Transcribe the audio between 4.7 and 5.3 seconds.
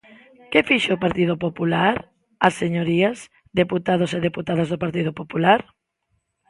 Partido